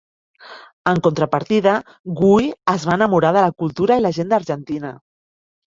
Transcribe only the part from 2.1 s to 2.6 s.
Guy